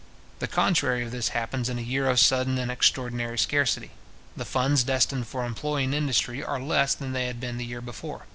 [0.39, 3.91] The contrary of this happens in a year of sudden and extraordinary scarcity.
[4.35, 8.25] The funds destined for employing industry are less than they had been the year before.